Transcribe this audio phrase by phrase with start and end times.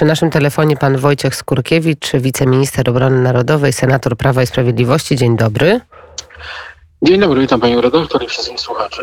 [0.00, 5.16] przy naszym telefonie pan Wojciech Skurkiewicz, wiceminister obrony narodowej, senator Prawa i Sprawiedliwości.
[5.16, 5.80] Dzień dobry.
[7.02, 9.02] Dzień dobry, witam panią redaktor i wszystkich słuchaczy.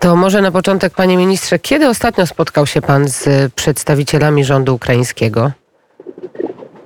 [0.00, 5.50] To może na początek, panie ministrze, kiedy ostatnio spotkał się pan z przedstawicielami rządu ukraińskiego?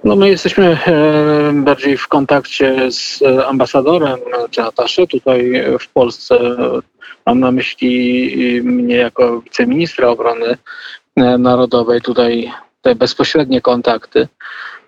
[0.04, 4.18] No my jesteśmy e, bardziej w kontakcie z ambasadorem
[4.50, 6.38] czy atasze tutaj w Polsce.
[7.26, 10.56] Mam na myśli mnie jako wiceministra obrony
[11.16, 12.00] e, narodowej.
[12.00, 12.52] Tutaj
[12.82, 14.28] te bezpośrednie kontakty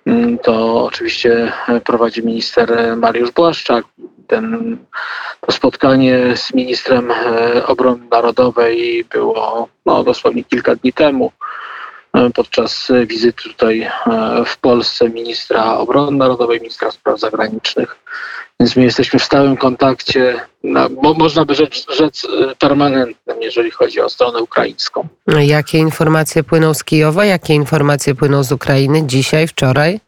[0.06, 1.52] mm, to oczywiście
[1.84, 3.84] prowadzi minister Mariusz Błaszczak.
[4.26, 4.76] Ten,
[5.40, 11.32] to spotkanie z ministrem e, obrony narodowej było no, dosłownie kilka dni temu.
[12.14, 13.90] E, podczas wizyty tutaj e,
[14.46, 17.96] w Polsce ministra obrony narodowej, ministra spraw zagranicznych.
[18.60, 20.40] Więc my jesteśmy w stałym kontakcie,
[21.02, 25.08] bo można by rzec, rzec e, permanentnym, jeżeli chodzi o stronę ukraińską.
[25.40, 27.24] Jakie informacje płyną z Kijowa?
[27.24, 30.00] Jakie informacje płyną z Ukrainy dzisiaj, wczoraj?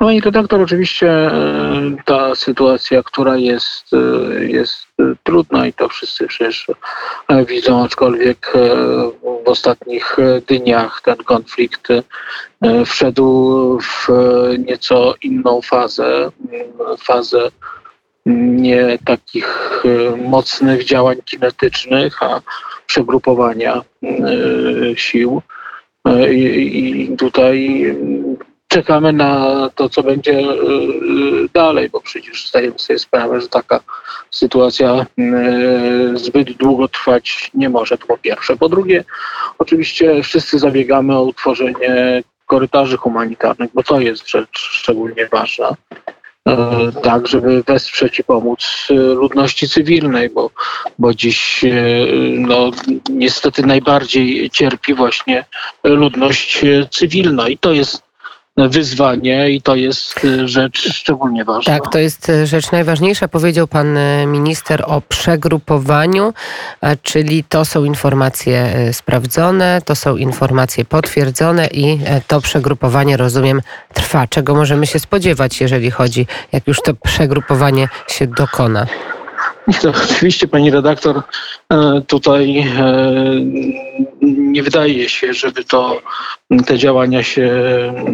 [0.00, 1.32] No pani redaktor, oczywiście e,
[2.04, 4.86] ta sytuacja, która jest, e, jest
[5.22, 6.66] trudna i to wszyscy przecież
[7.28, 8.52] e, widzą, aczkolwiek
[9.44, 10.16] w ostatnich
[10.48, 11.88] dniach ten konflikt
[12.86, 14.08] wszedł w
[14.58, 16.30] nieco inną fazę,
[16.98, 17.48] fazę
[18.26, 19.82] nie takich
[20.16, 22.40] mocnych działań kinetycznych, a
[22.86, 23.82] przegrupowania
[24.96, 25.42] sił.
[26.30, 27.86] I tutaj
[28.76, 33.80] czekamy na to, co będzie y, y, dalej, bo przecież zdajemy sobie sprawę, że taka
[34.30, 35.06] sytuacja
[36.14, 38.56] y, zbyt długo trwać nie może, to po pierwsze.
[38.56, 39.04] Po drugie,
[39.58, 45.76] oczywiście wszyscy zabiegamy o utworzenie korytarzy humanitarnych, bo to jest rzecz szczególnie ważna
[47.02, 50.50] tak, żeby wesprzeć i pomóc ludności cywilnej, bo,
[50.98, 51.64] bo dziś
[52.32, 52.70] no,
[53.08, 55.44] niestety najbardziej cierpi właśnie
[55.84, 58.05] ludność cywilna i to jest
[58.56, 61.72] wyzwanie i to jest y, rzecz szczególnie ważna.
[61.72, 63.28] Tak, to jest y, rzecz najważniejsza.
[63.28, 66.34] Powiedział pan y, minister o przegrupowaniu,
[67.02, 73.60] czyli to są informacje sprawdzone, to są informacje potwierdzone i to przegrupowanie, rozumiem,
[73.94, 74.26] trwa.
[74.26, 78.86] Czego możemy się spodziewać, jeżeli chodzi, jak już to przegrupowanie się dokona?
[79.82, 81.22] To oczywiście pani redaktor
[81.72, 82.94] e, tutaj e,
[84.22, 86.02] nie wydaje się, żeby to
[86.66, 87.52] te działania się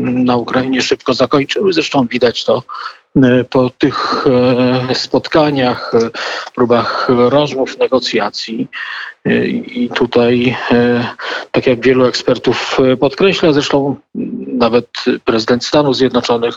[0.01, 1.73] na Ukrainie szybko zakończyły.
[1.73, 2.63] Zresztą widać to
[3.17, 4.27] e, po tych
[4.95, 5.93] spotkaniach,
[6.55, 8.69] próbach rozmów, negocjacji.
[9.67, 10.57] I tutaj,
[11.51, 13.97] tak jak wielu ekspertów podkreśla, zresztą
[14.47, 14.89] nawet
[15.25, 16.55] prezydent Stanów Zjednoczonych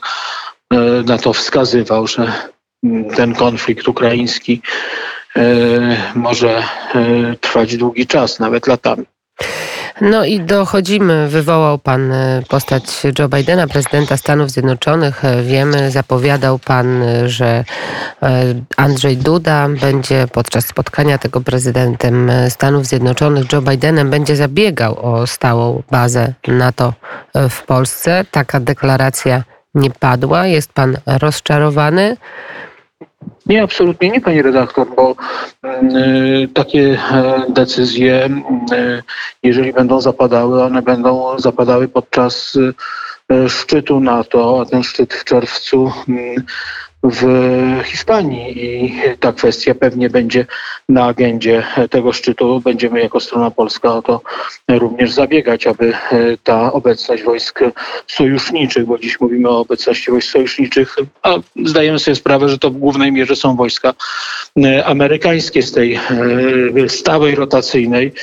[1.05, 2.34] na to wskazywał, że
[3.16, 4.62] ten konflikt ukraiński
[5.35, 5.41] e,
[6.16, 6.63] może e,
[7.41, 9.06] trwać długi czas, nawet latami.
[10.01, 12.84] No i dochodzimy, wywołał pan e, postać
[13.19, 15.22] Joe Bidena, prezydenta Stanów Zjednoczonych.
[15.44, 17.63] Wiemy, zapowiadał pan, że
[18.78, 25.84] Andrzej Duda będzie podczas spotkania tego prezydentem Stanów Zjednoczonych, Joe Bidenem, będzie zabiegał o stałą
[25.91, 26.94] bazę NATO
[27.50, 28.25] w Polsce.
[28.31, 29.44] Taka deklaracja
[29.75, 30.47] nie padła.
[30.47, 32.17] Jest pan rozczarowany?
[33.45, 35.15] Nie, absolutnie nie, pani redaktor, bo
[35.65, 38.29] y, takie e, decyzje,
[38.73, 39.03] y,
[39.43, 42.73] jeżeli będą zapadały, one będą zapadały podczas y,
[43.49, 45.91] szczytu NATO, a ten szczyt w czerwcu
[47.11, 47.25] w
[47.83, 50.45] Hiszpanii i ta kwestia pewnie będzie
[50.89, 52.61] na agendzie tego szczytu.
[52.61, 54.21] Będziemy jako strona polska o to
[54.67, 55.93] również zabiegać, aby
[56.43, 57.59] ta obecność wojsk
[58.07, 61.35] sojuszniczych, bo dziś mówimy o obecności wojsk sojuszniczych, a
[61.66, 63.93] zdajemy sobie sprawę, że to w głównej mierze są wojska
[64.85, 65.99] amerykańskie z tej e,
[66.89, 68.13] stałej rotacyjnej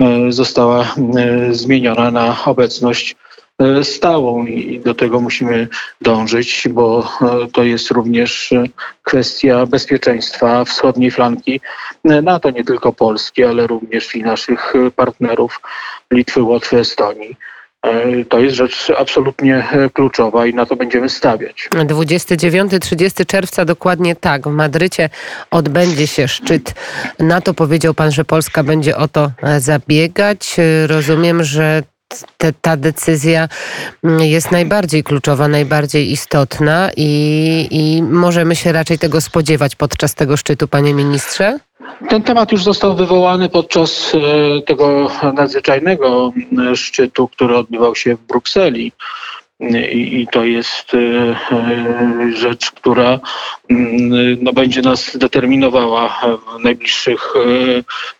[0.00, 3.31] e, została e, zmieniona na obecność E,
[3.82, 5.68] stałą i do tego musimy
[6.00, 8.64] dążyć, bo e, to jest również e,
[9.02, 11.60] kwestia bezpieczeństwa wschodniej flanki
[12.04, 15.60] NATO, nie tylko Polski, ale również i naszych partnerów
[16.10, 17.36] Litwy, Łotwy, Estonii.
[18.28, 21.68] To jest rzecz absolutnie kluczowa i na to będziemy stawiać.
[21.72, 24.48] 29-30 czerwca dokładnie tak.
[24.48, 25.10] W Madrycie
[25.50, 26.74] odbędzie się szczyt
[27.18, 27.54] NATO.
[27.54, 30.56] Powiedział pan, że Polska będzie o to zabiegać.
[30.86, 31.82] Rozumiem, że
[32.38, 33.48] te, ta decyzja
[34.04, 40.36] mm, jest najbardziej kluczowa, najbardziej istotna i, i możemy się raczej tego spodziewać podczas tego
[40.36, 41.58] szczytu, panie ministrze?
[42.08, 46.32] Ten temat już został wywołany podczas e, tego nadzwyczajnego
[46.72, 48.92] e, szczytu, który odbywał się w Brukseli.
[49.70, 50.92] I, i to jest
[52.34, 53.20] rzecz, która
[53.70, 56.20] mm, no, będzie nas determinowała
[56.58, 57.34] w najbliższych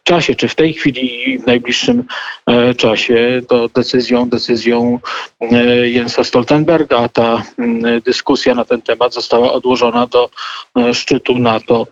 [0.05, 2.05] czasie, czy w tej chwili i w najbliższym
[2.77, 3.43] czasie.
[3.49, 4.99] To decyzją, decyzją
[5.85, 10.31] Jensa Stoltenberga, ta mm, dyskusja na ten temat została odłożona do
[10.93, 11.87] szczytu NATO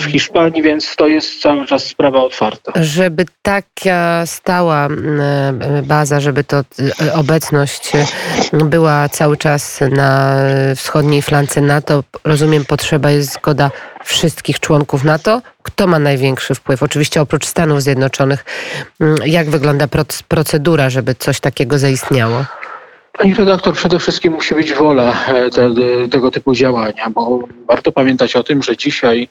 [0.00, 2.72] w Hiszpanii, więc to jest cały czas sprawa otwarta.
[2.76, 7.92] Żeby taka stała mm, baza, żeby to e, obecność
[8.52, 8.77] była
[9.08, 10.36] cały czas na
[10.76, 13.70] wschodniej flance NATO, rozumiem, potrzeba jest zgoda
[14.04, 15.42] wszystkich członków NATO.
[15.62, 16.82] Kto ma największy wpływ?
[16.82, 18.44] Oczywiście oprócz Stanów Zjednoczonych.
[19.00, 19.86] Mm, jak wygląda
[20.28, 22.44] procedura, żeby coś takiego zaistniało?
[23.18, 25.70] Pani redaktor, przede wszystkim musi być wola e, te,
[26.10, 29.28] tego typu działania, bo warto pamiętać o tym, że dzisiaj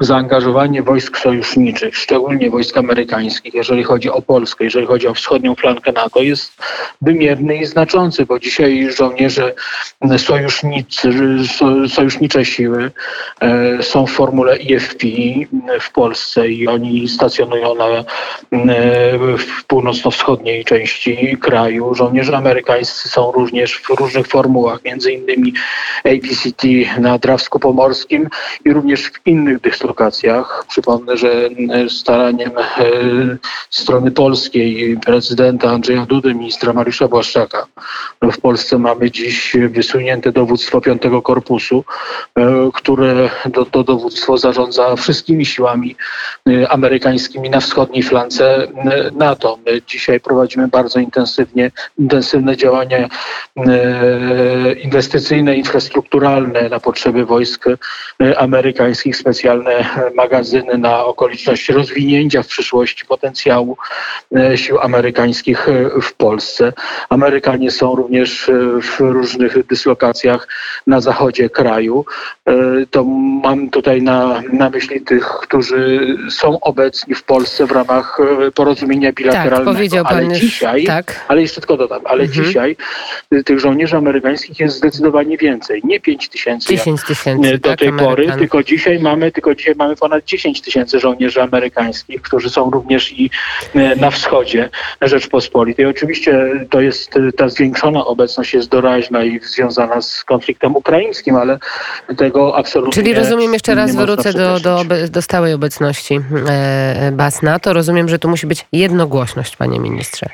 [0.00, 5.92] zaangażowanie wojsk sojuszniczych, szczególnie wojsk amerykańskich, jeżeli chodzi o Polskę, jeżeli chodzi o wschodnią flankę
[5.92, 6.52] NATO, jest
[7.02, 9.54] wymierny i znaczący, bo dzisiaj żołnierze
[10.16, 11.10] sojusznicy,
[11.88, 12.90] sojusznicze siły
[13.40, 15.06] e, są w formule IFP
[15.80, 18.04] w Polsce i oni stacjonują na, e,
[19.38, 21.94] w północno-wschodniej części kraju.
[21.94, 25.52] Żołnierze amerykańscy są również w różnych formułach, między innymi
[26.04, 26.62] APCT
[27.00, 28.28] na Drawsku Pomorskim
[28.64, 30.64] i również w innych dyslokacjach.
[30.68, 31.48] Przypomnę, że
[31.88, 32.62] staraniem e,
[33.70, 37.66] strony polskiej prezydenta Andrzeja Dudy, ministra Mariusza Błaszczaka,
[38.22, 41.84] w Polsce mamy dziś wysunięte dowództwo piątego Korpusu,
[42.36, 45.96] e, które to, to dowództwo zarządza wszystkimi siłami
[46.48, 48.66] e, amerykańskimi na wschodniej flance
[49.12, 49.58] NATO.
[49.66, 53.08] My dzisiaj prowadzimy bardzo intensywnie, intensywne działania E,
[54.82, 59.84] inwestycyjne, infrastrukturalne na potrzeby wojsk e, amerykańskich, specjalne
[60.14, 63.76] magazyny na okoliczność rozwinięcia w przyszłości potencjału
[64.36, 65.66] e, sił amerykańskich
[66.02, 66.72] w Polsce.
[67.08, 68.50] Amerykanie są również
[68.82, 70.48] w różnych dyslokacjach
[70.86, 72.04] na zachodzie kraju.
[72.90, 73.04] To
[73.44, 78.18] mam tutaj na, na myśli tych, którzy są obecni w Polsce w ramach
[78.54, 79.64] porozumienia bilateralnego.
[79.64, 81.24] Tak, powiedział pan ale dzisiaj, tak.
[81.28, 82.44] ale jeszcze tylko dodam, ale mhm.
[82.44, 82.76] dzisiaj
[83.44, 85.80] tych żołnierzy amerykańskich jest zdecydowanie więcej.
[85.84, 89.96] Nie 5 tysięcy 10 tysięcy do tak, tej pory, tylko dzisiaj mamy, tylko dzisiaj mamy
[89.96, 93.30] ponad 10 tysięcy żołnierzy amerykańskich, którzy są również i
[93.74, 94.70] e, na wschodzie
[95.00, 95.86] Rzeczpospolitej.
[95.86, 101.58] Oczywiście to jest ta zwiększona obecność jest doraźna i związana z konfliktem ukraińskim, ale
[102.16, 107.72] tego absolutnie Czyli rozumiem, jeszcze raz wrócę do, do, do stałej obecności e, baz NATO.
[107.72, 110.26] Rozumiem, że tu musi być jednogłośność, panie ministrze.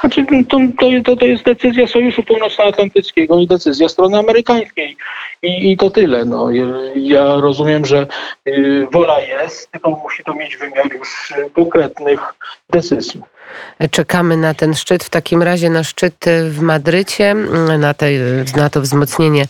[0.00, 0.58] Znaczy, to,
[1.04, 4.96] to, to jest decyzja Sojuszu Północnoatlantyckiego i decyzja strony amerykańskiej.
[5.42, 6.24] I, i to tyle.
[6.24, 6.48] No.
[6.94, 8.06] Ja rozumiem, że
[8.48, 12.20] y, wola jest, tylko musi to mieć wymiar już konkretnych
[12.70, 13.20] decyzji.
[13.90, 15.04] Czekamy na ten szczyt.
[15.04, 17.34] W takim razie na szczyt w Madrycie,
[17.78, 18.20] na, tej,
[18.56, 19.46] na to wzmocnienie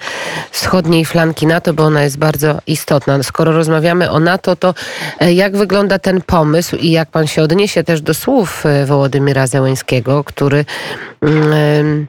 [0.51, 3.23] wschodniej flanki NATO, bo ona jest bardzo istotna.
[3.23, 4.75] Skoro rozmawiamy o NATO, to
[5.21, 9.47] e, jak wygląda ten pomysł i jak pan się odniesie też do słów e, Wołodymyra
[9.47, 10.65] Zełęńskiego, który
[11.23, 12.07] mm,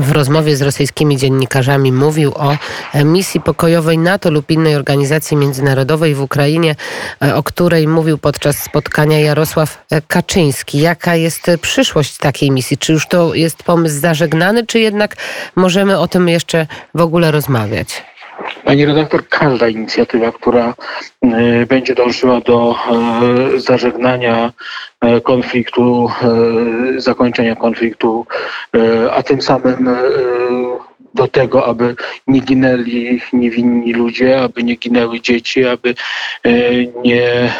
[0.00, 2.56] w rozmowie z rosyjskimi dziennikarzami mówił o
[2.92, 6.74] e, misji pokojowej NATO lub innej organizacji międzynarodowej w Ukrainie,
[7.22, 10.80] e, o której mówił podczas spotkania Jarosław e, Kaczyński.
[10.80, 12.78] Jaka jest przyszłość takiej misji?
[12.78, 15.16] Czy już to jest pomysł zażegnany, czy jednak
[15.56, 18.02] możemy o tym jeszcze w ogóle rozmawiać?
[18.64, 20.74] Pani redaktor, każda inicjatywa, która
[21.68, 22.74] będzie dążyła do
[23.56, 24.52] zażegnania
[25.00, 26.08] E, konfliktu,
[26.96, 28.26] e, zakończenia konfliktu,
[28.76, 29.88] e, a tym samym
[31.16, 31.96] do tego, aby
[32.26, 35.94] nie ginęli niewinni ludzie, aby nie ginęły dzieci, aby
[37.04, 37.52] nie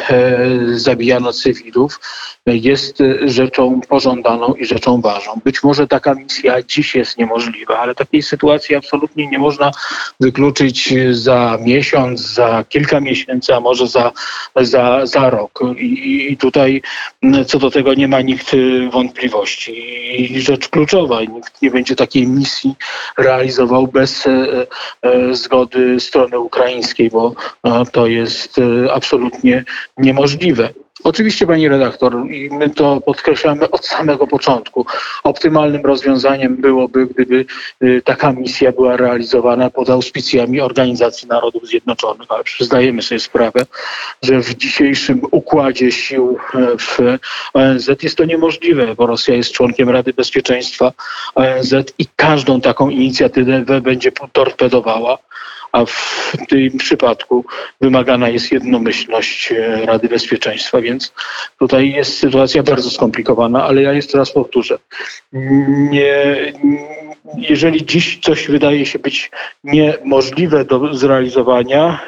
[0.75, 1.99] zabijano cywilów,
[2.45, 5.39] jest rzeczą pożądaną i rzeczą ważną.
[5.43, 9.71] Być może taka misja dziś jest niemożliwa, ale takiej sytuacji absolutnie nie można
[10.19, 14.11] wykluczyć za miesiąc, za kilka miesięcy, a może za,
[14.55, 15.59] za, za rok.
[15.77, 16.81] I, I tutaj
[17.47, 18.51] co do tego nie ma nikt
[18.91, 19.73] wątpliwości.
[20.21, 22.75] I rzecz kluczowa, nikt nie będzie takiej misji
[23.47, 24.67] realizował bez e,
[25.01, 27.33] e, zgody strony ukraińskiej, bo
[27.91, 29.63] to jest e, absolutnie
[29.97, 30.69] niemożliwe.
[31.03, 34.85] Oczywiście, pani redaktor, i my to podkreślamy od samego początku.
[35.23, 37.45] Optymalnym rozwiązaniem byłoby, gdyby
[37.83, 43.65] y, taka misja była realizowana pod auspicjami Organizacji Narodów Zjednoczonych, ale zdajemy sobie sprawę,
[44.23, 46.99] że w dzisiejszym układzie sił e, w
[47.53, 50.93] ONZ jest to niemożliwe, bo Rosja jest członkiem Rady Bezpieczeństwa
[51.35, 55.17] ONZ i każdą taką inicjatywę będzie torpedowała
[55.71, 57.45] a w tym przypadku
[57.81, 61.13] wymagana jest jednomyślność e, Rady Bezpieczeństwa, więc
[61.59, 64.77] tutaj jest sytuacja bardzo skomplikowana, ale ja jeszcze raz powtórzę.
[65.91, 66.35] Nie,
[67.37, 69.31] jeżeli dziś coś wydaje się być
[69.63, 71.99] niemożliwe do zrealizowania,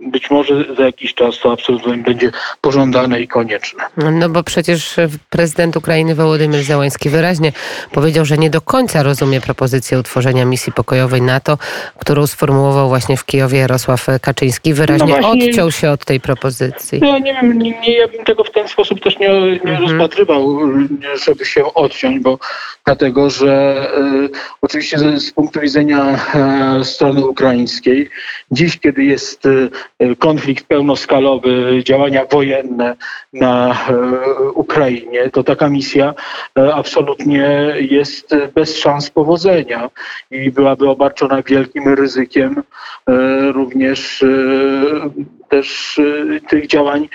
[0.00, 2.30] być może za jakiś czas to absolutnie będzie
[2.60, 3.84] pożądane i konieczne.
[3.96, 4.96] No bo przecież
[5.30, 7.52] prezydent Ukrainy Wołodymyr Załański wyraźnie
[7.92, 11.58] powiedział, że nie do końca rozumie propozycję utworzenia misji pokojowej NATO,
[11.98, 14.74] którą sformułował właśnie w Kijowie Jarosław Kaczyński.
[14.74, 17.00] Wyraźnie no odciął się od tej propozycji.
[17.02, 19.82] No nie wiem, nie, nie, ja bym tego w ten sposób też nie, nie mhm.
[19.82, 20.58] rozpatrywał,
[21.24, 22.38] żeby się odciąć, bo
[22.84, 23.86] dlatego, że
[24.24, 24.30] y,
[24.62, 26.18] oczywiście z, z, punktu widzenia
[26.80, 28.10] y, strony ukraińskiej,
[28.50, 29.70] dziś kiedy jest y,
[30.18, 32.96] konflikt pełnoskalowy, działania wojenne
[33.32, 36.14] na e, Ukrainie, to taka misja
[36.58, 39.90] e, absolutnie jest bez szans powodzenia
[40.30, 42.62] i byłaby obarczona wielkim ryzykiem
[43.08, 44.24] e, również
[45.48, 46.00] też
[46.48, 47.08] tych działań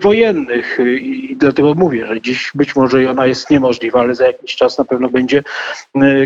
[0.00, 0.78] wojennych.
[1.00, 4.84] I dlatego mówię, że dziś być może ona jest niemożliwa, ale za jakiś czas na
[4.84, 5.42] pewno będzie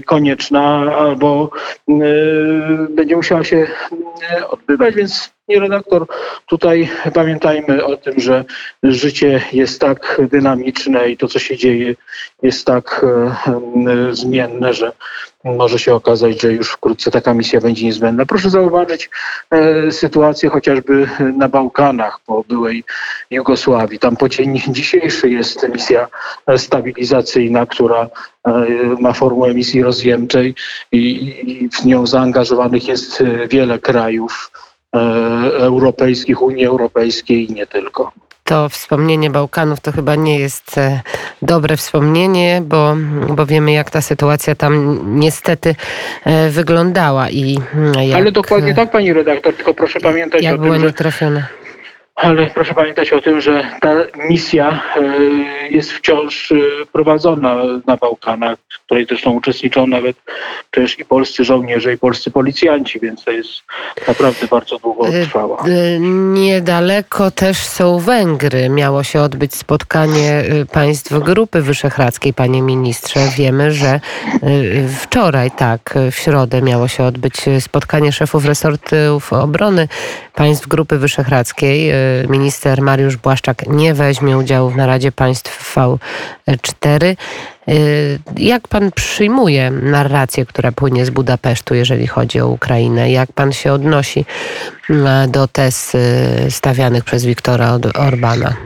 [0.07, 1.51] konieczna albo
[2.91, 3.67] będzie musiała się
[4.51, 6.07] odbywać, więc Pani redaktor,
[6.47, 8.45] tutaj pamiętajmy o tym, że
[8.83, 11.95] życie jest tak dynamiczne i to, co się dzieje,
[12.43, 14.93] jest tak e, zmienne, że
[15.45, 18.27] może się okazać, że już wkrótce taka misja będzie niezbędna.
[18.27, 19.11] Proszę zauważyć
[19.51, 22.85] e, sytuację chociażby na Bałkanach po byłej
[23.31, 23.99] Jugosławii.
[23.99, 26.09] Tam po dzień dzisiejszy jest misja
[26.57, 28.09] stabilizacyjna, która
[28.47, 28.67] e,
[29.01, 30.55] ma formułę misji rozjemczej
[30.93, 31.01] i,
[31.47, 34.51] i w nią zaangażowanych jest wiele krajów.
[34.95, 34.99] E,
[35.59, 38.13] europejskich, Unii Europejskiej i nie tylko.
[38.45, 41.01] To wspomnienie Bałkanów to chyba nie jest e,
[41.43, 42.97] dobre wspomnienie, bo,
[43.29, 45.75] bo wiemy, jak ta sytuacja tam niestety
[46.25, 47.31] e, wyglądała.
[47.31, 50.93] I mm, jak, Ale dokładnie tak, pani redaktor, tylko proszę pamiętać jak o tym, że...
[52.17, 53.95] Ale proszę pamiętać o tym, że ta
[54.29, 55.03] misja e,
[55.71, 56.57] jest wciąż e,
[56.93, 57.57] prowadzona
[57.87, 60.17] na Bałkanach, w której zresztą uczestniczą nawet
[60.71, 63.51] też i polscy żołnierze, i polscy policjanci, więc to jest
[64.09, 65.65] naprawdę bardzo długo e, trwała.
[66.33, 68.69] Niedaleko też są Węgry.
[68.69, 70.43] Miało się odbyć spotkanie
[70.73, 73.21] państw Grupy Wyszehradzkiej, panie ministrze.
[73.37, 74.01] Wiemy, że
[75.01, 79.89] wczoraj, tak, w środę miało się odbyć spotkanie szefów resortów obrony
[80.35, 81.93] państw Grupy Wyszehradzkiej
[82.29, 87.17] minister Mariusz Błaszczak nie weźmie udziału w naradzie państw V4.
[88.37, 93.11] Jak pan przyjmuje narrację, która płynie z Budapesztu, jeżeli chodzi o Ukrainę?
[93.11, 94.25] Jak pan się odnosi
[94.91, 98.57] e, do tez e, stawianych przez Wiktora Orbana?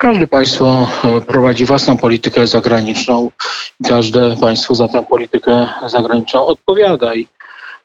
[0.00, 3.30] Każde państwo e, prowadzi własną politykę zagraniczną
[3.80, 7.14] i każde państwo za tę politykę zagraniczną odpowiada.
[7.14, 7.28] I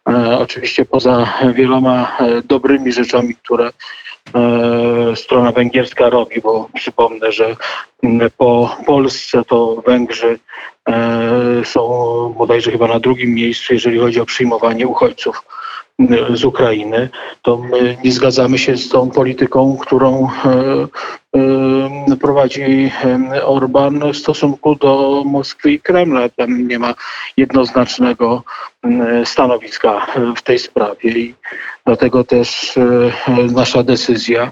[0.09, 3.71] e, oczywiście poza wieloma e, dobrymi rzeczami, które
[5.15, 7.55] strona węgierska robi, bo przypomnę, że
[8.37, 10.39] po Polsce to Węgrzy
[10.89, 11.81] e, są
[12.37, 15.41] bodajże chyba na drugim miejscu, jeżeli chodzi o przyjmowanie uchodźców
[16.33, 17.09] z Ukrainy,
[17.41, 20.27] to my nie zgadzamy się z tą polityką, którą
[21.35, 22.91] e, prowadzi
[23.43, 26.29] Orban w stosunku do Moskwy i Kremla.
[26.29, 26.93] Tam nie ma
[27.37, 28.43] jednoznacznego
[29.23, 31.35] stanowiska w tej sprawie i
[31.85, 32.75] dlatego też
[33.51, 34.51] nasza decyzja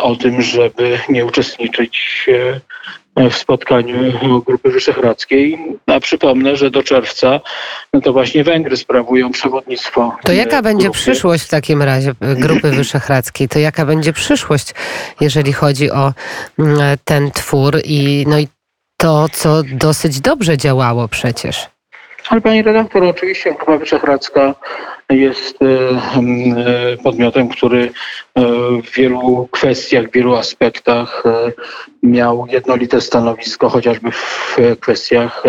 [0.00, 2.26] o tym, żeby nie uczestniczyć
[3.28, 4.12] w spotkaniu
[4.46, 5.58] Grupy Wyszehradzkiej.
[5.86, 7.40] A przypomnę, że do czerwca
[7.92, 10.16] no to właśnie Węgry sprawują przewodnictwo.
[10.22, 13.48] To jaka będzie przyszłość w takim razie Grupy Wyszehradzkiej?
[13.48, 14.74] To jaka będzie przyszłość,
[15.20, 16.12] jeżeli chodzi o
[16.58, 18.48] mm, ten twór i, no i
[18.96, 21.66] to, co dosyć dobrze działało przecież?
[22.28, 24.54] Ale pani redaktor, oczywiście Grupa Wyszehradzka
[25.10, 27.90] jest e, e, podmiotem, który
[28.34, 28.42] e,
[28.82, 31.22] w wielu kwestiach, w wielu aspektach
[32.02, 35.42] miał jednolite stanowisko, chociażby w kwestiach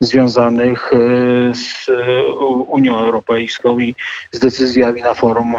[0.00, 0.90] związanych
[1.52, 1.86] z
[2.66, 3.94] Unią Europejską i
[4.32, 5.54] z decyzjami na forum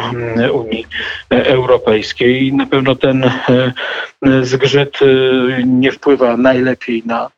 [0.52, 0.86] Unii
[1.30, 2.52] Europejskiej.
[2.52, 3.30] Na pewno ten
[4.42, 4.98] zgrzyt
[5.64, 7.30] nie wpływa najlepiej na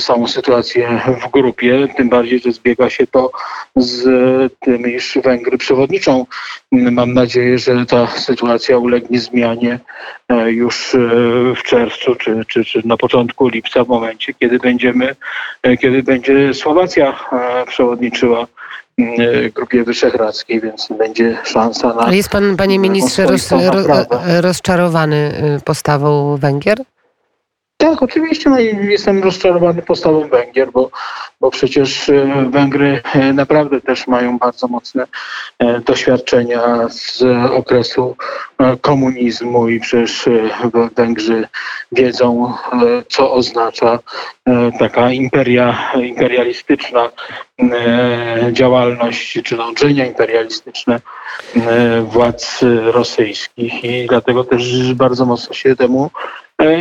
[0.00, 3.30] samą sytuację w grupie, tym bardziej, że zbiega się to
[3.76, 4.02] z
[4.60, 6.26] tym, iż Węgry przewodniczą.
[6.72, 9.80] Mam nadzieję, że ta sytuacja ulegnie zmianie
[10.28, 10.98] e, już e,
[11.56, 15.16] w czerwcu czy, czy, czy na początku lipca, w momencie, kiedy będziemy,
[15.80, 17.16] kiedy będzie Słowacja
[17.66, 18.46] przewodniczyła
[19.54, 22.00] Grupie Wyszehradzkiej, więc będzie szansa na.
[22.00, 23.50] Ale jest pan, panie ministrze, roz,
[24.40, 25.32] rozczarowany
[25.64, 26.78] postawą Węgier?
[27.80, 30.90] Tak, oczywiście no jestem rozczarowany postawą Węgier, bo,
[31.40, 35.06] bo przecież e, Węgry e, naprawdę też mają bardzo mocne
[35.58, 37.22] e, doświadczenia z
[37.52, 38.16] okresu
[38.80, 40.28] komunizmu i przecież
[40.96, 41.48] Węgrzy
[41.92, 42.54] wiedzą,
[43.08, 43.98] co oznacza
[44.78, 47.10] taka imperia, imperialistyczna
[48.52, 51.00] działalność czy dążenia imperialistyczne
[52.02, 56.10] władz rosyjskich i dlatego też bardzo mocno się temu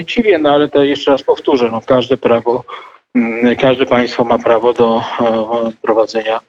[0.06, 2.64] dziwię, no ale to jeszcze raz powtórzę, no każde prawo
[3.16, 6.40] Mm, każde państwo ma prawo do e, prowadzenia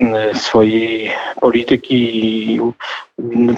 [0.00, 1.10] mm, swojej
[1.40, 2.16] polityki
[2.54, 2.60] i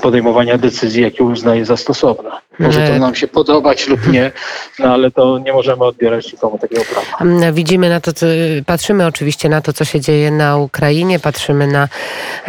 [0.03, 2.31] podejmowania decyzji, jakie uznaje za stosowne.
[2.59, 4.33] Może to nam się podobać lub nie,
[4.79, 7.53] no ale to nie możemy odbierać nikomu takiego prawa.
[7.53, 8.27] Widzimy na to, co,
[8.67, 11.89] patrzymy oczywiście na to, co się dzieje na Ukrainie, patrzymy na,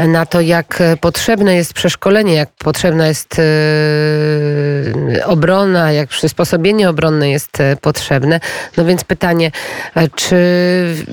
[0.08, 7.60] na to, jak potrzebne jest przeszkolenie, jak potrzebna jest yy, obrona, jak przysposobienie obronne jest
[7.60, 8.40] e, potrzebne.
[8.78, 9.52] No więc pytanie,
[9.96, 10.38] e, czy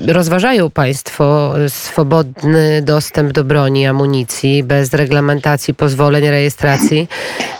[0.07, 7.07] rozważają Państwo swobodny dostęp do broni, amunicji bez reglamentacji, pozwoleń, rejestracji?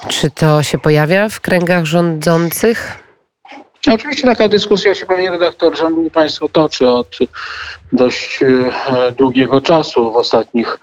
[0.08, 2.98] Czy to się pojawia w kręgach rządzących?
[3.94, 7.18] Oczywiście taka dyskusja się, panie redaktor, szanowni państwo, toczy od
[7.94, 10.78] dość e, długiego czasu w ostatnich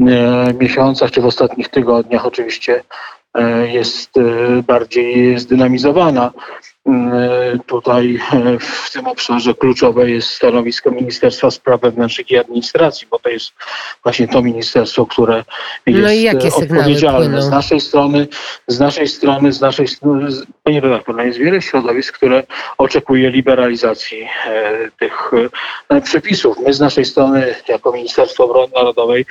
[0.00, 2.26] e, miesiącach czy w ostatnich tygodniach.
[2.26, 2.82] Oczywiście
[3.34, 4.10] e, jest
[4.66, 6.32] bardziej zdynamizowana.
[6.86, 13.18] E, tutaj e, w tym obszarze kluczowe jest stanowisko Ministerstwa Spraw Wewnętrznych i Administracji, bo
[13.18, 13.52] to jest
[14.02, 15.44] właśnie to ministerstwo, które
[15.86, 17.42] jest no i jakie odpowiedzialne.
[17.42, 18.28] Z naszej strony,
[18.66, 20.28] z naszej strony, z naszej strony,
[20.62, 22.42] panie redaktor, no jest wiele środowisk, które
[22.78, 25.30] oczekuje liberalizacji e, tych
[26.02, 26.58] przepisów.
[26.58, 29.26] My z naszej strony, jako Ministerstwo Obrony Narodowej,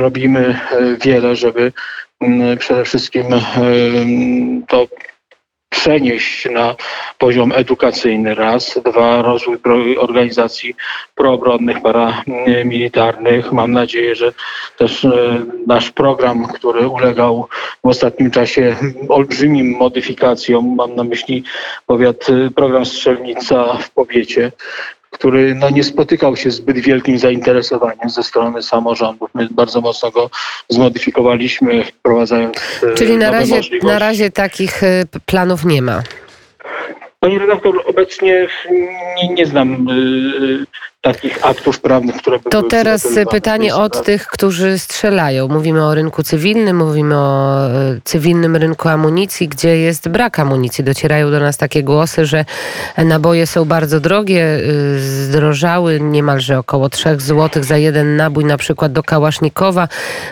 [0.00, 0.60] robimy
[1.04, 1.72] wiele, żeby
[2.58, 3.24] przede wszystkim
[4.68, 4.86] to
[5.70, 6.74] przenieść na
[7.18, 8.34] poziom edukacyjny.
[8.34, 9.22] Raz, dwa.
[9.22, 9.58] Rozwój
[9.98, 10.74] organizacji
[11.14, 13.52] proobronnych, paramilitarnych.
[13.52, 14.32] Mam nadzieję, że
[14.78, 17.48] też e, nasz program, który ulegał
[17.84, 18.76] w ostatnim czasie
[19.08, 21.44] olbrzymim modyfikacjom, mam na myśli
[21.86, 24.52] powiat, e, program Strzelnica w powiecie,
[25.10, 29.30] który no, nie spotykał się zbyt wielkim zainteresowaniem ze strony samorządów.
[29.34, 30.30] My bardzo mocno go
[30.68, 32.56] zmodyfikowaliśmy, wprowadzając.
[32.82, 36.02] E, Czyli na razie, na razie takich e, planów nie ma.
[37.20, 38.48] Panie redaktor, obecnie
[39.22, 40.66] nie, nie znam y,
[41.00, 45.48] takich aktów prawnych, które by To teraz pytanie od tych, którzy strzelają.
[45.48, 50.84] Mówimy o rynku cywilnym, mówimy o e, cywilnym rynku amunicji, gdzie jest brak amunicji.
[50.84, 52.44] Docierają do nas takie głosy, że
[52.96, 54.58] naboje są bardzo drogie,
[54.96, 59.88] y, zdrożały niemalże około 3 zł za jeden nabój, na przykład do Kałasznikowa.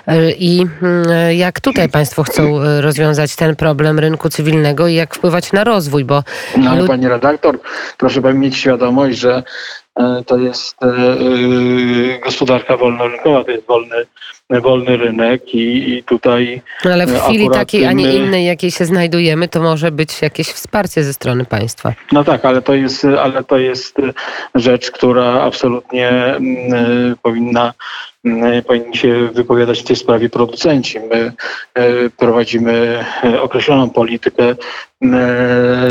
[0.06, 5.14] E, I mm, jak tutaj Państwo chcą e, rozwiązać ten problem rynku cywilnego i jak
[5.14, 6.22] wpływać na rozwój, bo...
[6.56, 7.58] No ale Pani redaktor,
[7.98, 9.42] proszę Pani mieć świadomość, że
[9.87, 9.87] E,
[10.26, 14.06] to jest e, e, gospodarka wolnorynkowa, to jest wolny,
[14.50, 16.62] wolny rynek i, i tutaj.
[16.84, 20.48] No ale w chwili takiej, a nie innej, jakiej się znajdujemy, to może być jakieś
[20.48, 21.92] wsparcie ze strony państwa.
[22.12, 23.96] No tak, ale to jest, ale to jest
[24.54, 27.74] rzecz, która absolutnie mm, powinna
[28.24, 31.00] mm, powinni się wypowiadać w tej sprawie producenci.
[31.00, 31.32] My
[32.16, 33.04] prowadzimy
[33.40, 34.54] określoną politykę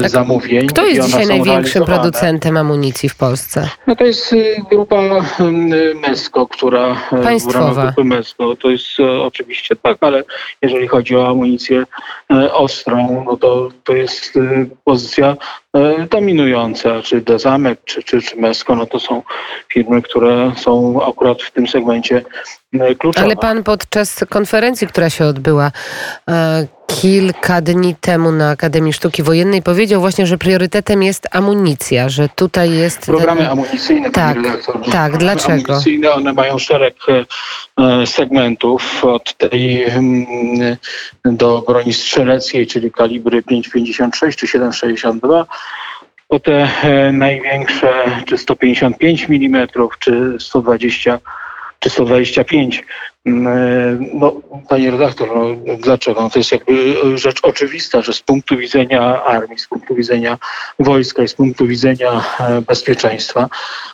[0.02, 0.68] tak, zamówień.
[0.68, 3.70] Kto jest dzisiaj największym producentem amunicji w Polsce?
[3.88, 7.84] No to jest y, grupa y, MESCO, która y, Państwowa.
[7.84, 8.88] grupy MESCO, to jest
[9.22, 10.24] oczywiście tak, ale
[10.62, 11.84] jeżeli chodzi o amunicję
[12.52, 14.34] ostrą, no to, to jest
[14.84, 15.38] pozycja
[16.10, 19.24] dominująca, czy Dezamek, czy, czy, czy MESCO, no to są
[19.70, 22.22] firmy, które są akurat w tym segmencie
[23.00, 23.26] kluczowe.
[23.26, 25.72] Ale pan podczas konferencji, która się odbyła
[27.02, 32.72] kilka dni temu na Akademii Sztuki Wojennej powiedział właśnie, że priorytetem jest amunicja, że tutaj
[32.72, 33.06] jest...
[33.06, 33.50] Programy ten...
[33.52, 34.12] amunicyjne.
[34.12, 34.38] Tak,
[34.92, 35.74] tak, dlaczego?
[35.74, 36.96] Amunicyjne, one mają szereg
[37.78, 40.26] e, segmentów od tej mm,
[41.26, 45.46] do broni strzeleckiej, czyli kalibry 5,56 czy 7,62
[46.28, 47.94] po te e, największe,
[48.26, 49.68] czy 155 mm,
[50.00, 51.20] czy 120
[51.80, 52.84] czy 125.
[53.26, 56.22] Mm, e, no, panie redaktor, no, dlaczego?
[56.22, 60.38] No, to jest jakby rzecz oczywista, że z punktu widzenia armii, z punktu widzenia
[60.80, 63.50] wojska i z punktu widzenia e, bezpieczeństwa,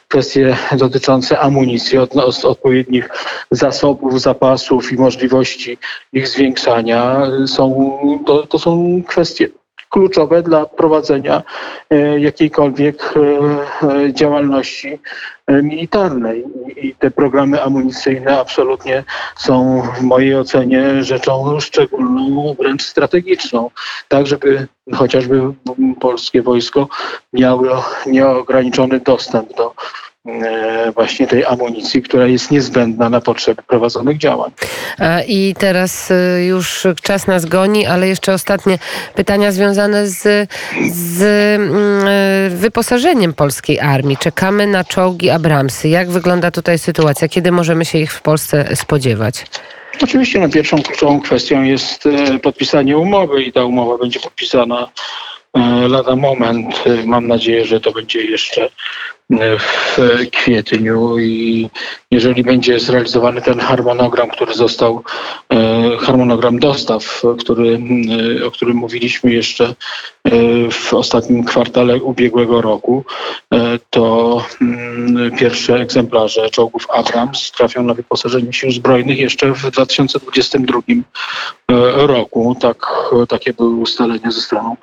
[0.08, 3.10] kwestie dotyczące amunicji, od, od odpowiednich
[3.52, 5.78] zasobów, zapasów i możliwości
[6.14, 9.50] ich zwiększania są, to, to są kwestie
[9.94, 11.44] kluczowe dla prowadzenia
[11.90, 15.00] e, jakiejkolwiek e, działalności
[15.48, 16.44] e, militarnej.
[16.78, 19.04] I te programy amunicyjne absolutnie
[19.38, 23.70] są w mojej ocenie rzeczą szczególną, wręcz strategiczną,
[24.08, 25.54] tak żeby chociażby
[26.00, 26.88] polskie wojsko
[27.34, 29.74] miało nieograniczony dostęp do
[30.96, 34.52] właśnie tej amunicji, która jest niezbędna na potrzeby prowadzonych działań.
[35.28, 38.78] I teraz y, już czas nas goni, ale jeszcze ostatnie
[39.16, 40.50] pytania związane z,
[40.92, 41.22] z
[41.62, 44.18] mm, e, wyposażeniem polskiej armii.
[44.18, 45.90] Czekamy na czołgi Abramsy.
[45.90, 47.28] Jak wygląda tutaj sytuacja?
[47.28, 49.46] Kiedy możemy się ich w Polsce spodziewać?
[50.04, 54.90] Oczywiście no, pierwszą kluczową kwestią jest e, podpisanie umowy i ta umowa będzie podpisana
[55.54, 56.84] e, lada moment.
[57.06, 58.70] Mam nadzieję, że to będzie jeszcze
[59.60, 59.98] w
[60.32, 61.70] kwietniu i
[62.12, 65.04] jeżeli będzie zrealizowany ten harmonogram, który został,
[65.50, 67.80] e, harmonogram dostaw, który,
[68.40, 70.32] e, o którym mówiliśmy jeszcze e,
[70.72, 73.06] w ostatnim kwartale ubiegłego roku,
[73.90, 80.82] to mm, pierwsze egzemplarze czołgów Abrams trafią na wyposażenie sił zbrojnych jeszcze w 2022
[82.08, 82.56] roku.
[82.62, 82.88] Tak,
[83.28, 84.76] takie były ustalenia ze strony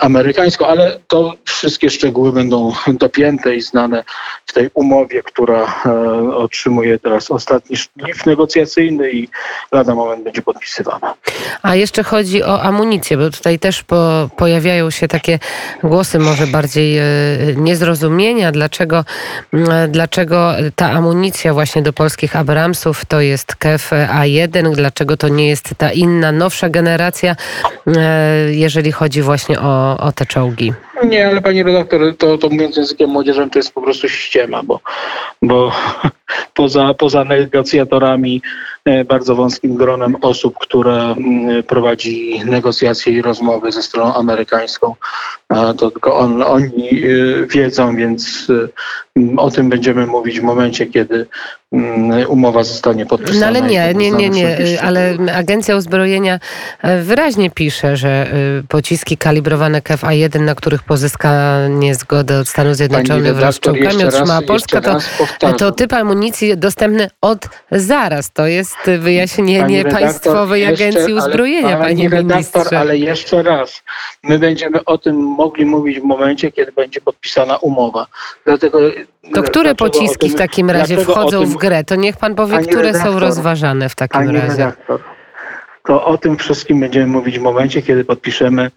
[0.00, 4.04] amerykańską, ale to wszystkie szczegóły będą dopięte i znane
[4.46, 9.28] w tej umowie, która e, otrzymuje teraz ostatni szlif negocjacyjny i
[9.72, 11.14] lada moment będzie podpisywana.
[11.62, 15.38] A jeszcze chodzi o amunicję, bo tutaj też po, pojawiają się takie
[15.82, 17.04] głosy może bardziej e,
[17.56, 19.04] niezrozumienia, dlaczego,
[19.88, 25.74] dlaczego ta amunicja właśnie do polskich Abramsów to jest KEF A1, dlaczego to nie jest
[25.78, 27.36] ta inna, nowsza generacja,
[27.86, 30.72] e, jeżeli chodzi właśnie o, o te czołgi.
[31.04, 34.80] Nie, ale pani redaktor, to, to mówiąc językiem młodzieżowym, to jest po prostu ściema, bo,
[35.42, 35.72] bo
[36.54, 38.42] poza, poza negocjatorami,
[38.84, 44.94] e, bardzo wąskim gronem osób, które mm, prowadzi negocjacje i rozmowy ze stroną amerykańską,
[45.78, 51.26] to tylko on, oni e, wiedzą, więc e, o tym będziemy mówić w momencie, kiedy
[51.72, 53.40] mm, umowa zostanie podpisana.
[53.40, 56.40] No ale nie, nie, nie, nie, ale Agencja Uzbrojenia
[57.02, 58.26] wyraźnie pisze, że
[58.68, 64.80] pociski kalibrowane KFA-1, na których pozyskanie zgody od Stanów Zjednoczonych wraz z czołgami otrzymała Polska,
[65.38, 68.32] to, to typ amunicji dostępny od zaraz.
[68.32, 72.78] To jest wyjaśnienie pani Państwowej jeszcze, Agencji Uzbrojenia, ale, panie redaktor, ministrze.
[72.78, 73.82] Ale jeszcze raz,
[74.22, 78.06] my będziemy o tym mogli mówić w momencie, kiedy będzie podpisana umowa.
[78.44, 78.78] Dlatego
[79.34, 81.84] to które pociski tym, w takim razie wchodzą tym, w grę?
[81.84, 84.48] To niech pan powie, które redaktor, są rozważane w takim razie.
[84.48, 85.00] Redaktor,
[85.86, 88.70] to o tym wszystkim będziemy mówić w momencie, kiedy podpiszemy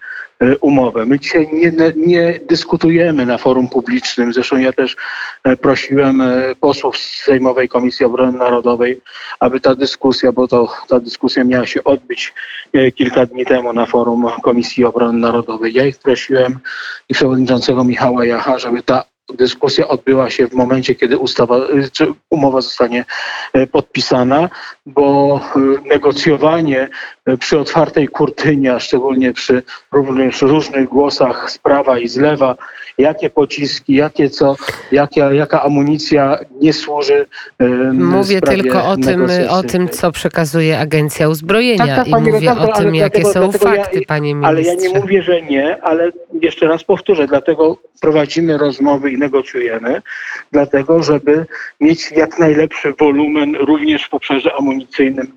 [0.61, 1.05] umowę.
[1.05, 4.33] My dzisiaj nie, nie dyskutujemy na forum publicznym.
[4.33, 4.95] Zresztą ja też
[5.43, 9.01] e, prosiłem e, posłów z Sejmowej Komisji Obrony Narodowej,
[9.39, 12.33] aby ta dyskusja, bo to ta dyskusja miała się odbyć
[12.95, 15.73] kilka dni temu na forum Komisji Obrony Narodowej.
[15.73, 16.59] Ja ich prosiłem
[17.09, 21.59] i przewodniczącego Michała Jacha, żeby ta dyskusja odbyła się w momencie, kiedy ustawa,
[21.91, 23.05] czy umowa zostanie
[23.71, 24.49] podpisana,
[24.85, 25.39] bo
[25.85, 26.89] negocjowanie
[27.39, 32.55] przy otwartej kurtynie, a szczególnie przy również różnych głosach z prawa i z lewa,
[32.97, 34.55] jakie pociski, jakie co,
[34.91, 37.25] jaka, jaka amunicja nie służy.
[37.93, 42.69] Mówię tylko o tym, o tym, co przekazuje Agencja Uzbrojenia tak, tak, i mówię redaktor,
[42.69, 44.47] o tym, jakie dlatego, są dlatego fakty, ja, panie ministrze.
[44.47, 50.01] Ale ja nie mówię, że nie, ale jeszcze raz powtórzę, dlatego prowadzimy rozmowy i negocjujemy,
[50.51, 51.45] dlatego żeby
[51.81, 55.27] mieć jak najlepszy wolumen również w obszarze amunicyjnym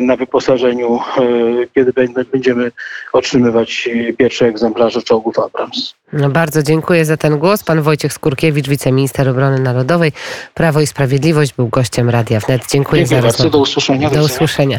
[0.00, 1.92] na wyposażeniu E, kiedy
[2.32, 2.70] będziemy
[3.12, 5.94] otrzymywać pierwsze egzemplarze czołgów Abrams.
[6.12, 7.62] No bardzo dziękuję za ten głos.
[7.62, 10.12] Pan Wojciech Skurkiewicz, wiceminister obrony narodowej,
[10.54, 12.62] Prawo i Sprawiedliwość, był gościem Radia Wnet.
[12.70, 13.50] Dziękuję, dziękuję za rozmowę.
[13.50, 14.10] Do usłyszenia.
[14.10, 14.76] Do usłyszenia.